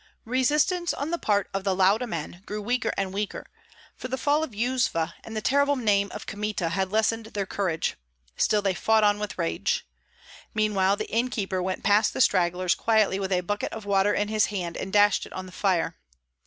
Resistance 0.25 0.95
on 0.95 1.11
the 1.11 1.19
part 1.19 1.47
of 1.53 1.63
the 1.63 1.75
Lauda 1.75 2.07
men 2.07 2.41
grew 2.47 2.59
weaker 2.59 2.91
and 2.97 3.13
weaker, 3.13 3.45
for 3.95 4.07
the 4.07 4.17
fall 4.17 4.43
of 4.43 4.49
Yuzva 4.55 5.13
and 5.23 5.37
the 5.37 5.43
terrible 5.43 5.75
name 5.75 6.09
of 6.11 6.25
Kmita 6.25 6.69
had 6.69 6.91
lessened 6.91 7.27
their 7.27 7.45
courage; 7.45 7.97
still 8.35 8.63
they 8.63 8.73
fought 8.73 9.03
on 9.03 9.19
with 9.19 9.37
rage. 9.37 9.85
Meanwhile 10.55 10.95
the 10.95 11.11
innkeeper 11.11 11.61
went 11.61 11.83
past 11.83 12.13
the 12.13 12.21
strugglers 12.21 12.73
quietly 12.73 13.19
with 13.19 13.31
a 13.31 13.41
bucket 13.41 13.71
of 13.73 13.85
water 13.85 14.11
in 14.15 14.27
his 14.29 14.47
hand 14.47 14.75
and 14.75 14.91
dashed 14.91 15.27
it 15.27 15.33
on 15.33 15.45
the 15.45 15.51
fire. 15.51 15.95